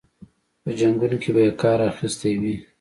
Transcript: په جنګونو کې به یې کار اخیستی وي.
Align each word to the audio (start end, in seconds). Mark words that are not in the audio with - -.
په 0.63 0.69
جنګونو 0.79 1.17
کې 1.21 1.29
به 1.35 1.41
یې 1.45 1.51
کار 1.61 1.79
اخیستی 1.91 2.33
وي. 2.41 2.55